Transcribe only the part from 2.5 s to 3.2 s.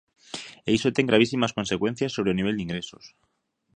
de ingresos.